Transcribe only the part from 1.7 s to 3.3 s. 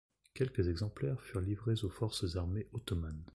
aux forces armées ottomanes.